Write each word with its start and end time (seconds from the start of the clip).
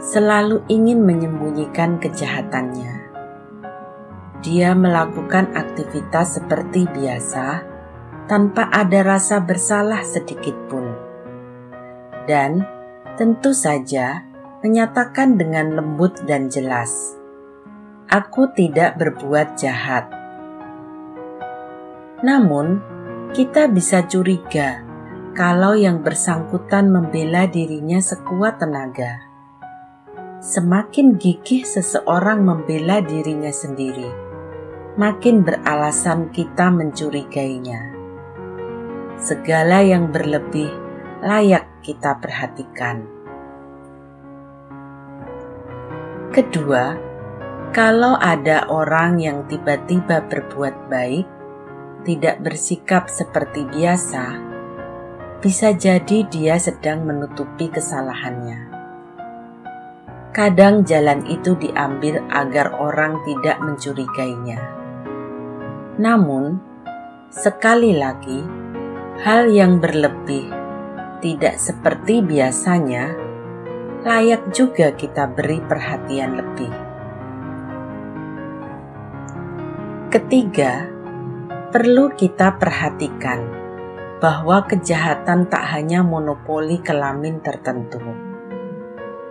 selalu 0.05 0.61
ingin 0.69 1.01
menyembunyikan 1.01 1.97
kejahatannya. 1.97 2.93
Dia 4.45 4.77
melakukan 4.77 5.57
aktivitas 5.57 6.37
seperti 6.37 6.85
biasa 6.93 7.65
tanpa 8.29 8.69
ada 8.69 9.01
rasa 9.01 9.41
bersalah 9.41 10.05
sedikit 10.05 10.53
pun. 10.69 10.93
Dan 12.29 12.69
tentu 13.17 13.57
saja 13.57 14.29
menyatakan 14.61 15.41
dengan 15.41 15.73
lembut 15.73 16.21
dan 16.29 16.53
jelas 16.53 17.22
aku 18.13 18.53
tidak 18.53 19.01
berbuat 19.01 19.57
jahat. 19.57 20.13
Namun, 22.21 22.85
kita 23.33 23.73
bisa 23.73 24.05
curiga 24.05 24.85
kalau 25.33 25.73
yang 25.73 26.05
bersangkutan 26.05 26.93
membela 26.93 27.49
dirinya 27.49 28.05
sekuat 28.05 28.61
tenaga. 28.61 29.25
Semakin 30.45 31.17
gigih 31.17 31.65
seseorang 31.65 32.45
membela 32.45 33.01
dirinya 33.01 33.49
sendiri, 33.49 34.13
makin 35.01 35.41
beralasan 35.41 36.29
kita 36.37 36.69
mencurigainya. 36.69 37.97
Segala 39.17 39.81
yang 39.81 40.13
berlebih 40.13 40.69
layak 41.25 41.65
kita 41.81 42.21
perhatikan. 42.21 43.09
Kedua, 46.35 47.12
kalau 47.73 48.21
ada 48.21 48.69
orang 48.69 49.17
yang 49.17 49.49
tiba-tiba 49.49 50.21
berbuat 50.29 50.93
baik, 50.93 51.25
tidak 52.05 52.45
bersikap 52.45 53.09
seperti 53.09 53.65
biasa, 53.65 54.37
bisa 55.41 55.73
jadi 55.73 56.29
dia 56.29 56.61
sedang 56.61 57.09
menutupi 57.09 57.73
kesalahannya. 57.73 58.69
Kadang 60.37 60.85
jalan 60.85 61.25
itu 61.25 61.57
diambil 61.57 62.21
agar 62.29 62.77
orang 62.77 63.25
tidak 63.25 63.57
mencurigainya. 63.65 64.61
Namun, 65.97 66.61
sekali 67.33 67.97
lagi, 67.97 68.45
hal 69.25 69.49
yang 69.49 69.81
berlebih 69.81 70.45
tidak 71.25 71.57
seperti 71.57 72.21
biasanya, 72.21 73.17
layak 74.05 74.53
juga 74.53 74.93
kita 74.93 75.25
beri 75.25 75.65
perhatian 75.65 76.37
lebih. 76.37 76.92
Ketiga, 80.13 80.93
perlu 81.73 82.13
kita 82.13 82.61
perhatikan 82.61 83.49
bahwa 84.21 84.61
kejahatan 84.69 85.49
tak 85.49 85.65
hanya 85.73 86.05
monopoli 86.05 86.85
kelamin 86.85 87.41
tertentu. 87.41 87.97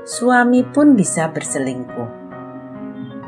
Suami 0.01 0.65
pun 0.65 0.97
bisa 0.97 1.29
berselingkuh. 1.29 2.09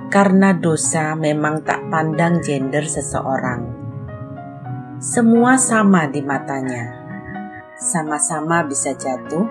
Karena 0.10 0.58
dosa 0.58 1.14
memang 1.14 1.62
tak 1.62 1.94
pandang 1.94 2.42
gender 2.42 2.90
seseorang. 2.90 3.70
Semua 4.98 5.54
sama 5.62 6.10
di 6.10 6.26
matanya. 6.26 7.06
Sama-sama 7.78 8.66
bisa 8.66 8.98
jatuh 8.98 9.46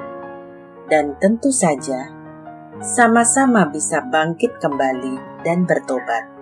dan 0.91 1.15
tentu 1.23 1.55
saja 1.55 2.11
sama-sama 2.83 3.71
bisa 3.71 4.03
bangkit 4.11 4.59
kembali 4.59 5.47
dan 5.47 5.63
bertobat. 5.71 6.42